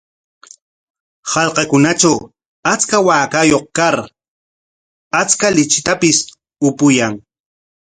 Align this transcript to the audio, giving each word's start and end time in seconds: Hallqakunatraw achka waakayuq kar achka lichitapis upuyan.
Hallqakunatraw 1.31 2.17
achka 2.73 2.97
waakayuq 3.07 3.65
kar 3.77 3.97
achka 5.21 5.47
lichitapis 5.55 6.17
upuyan. 6.67 7.13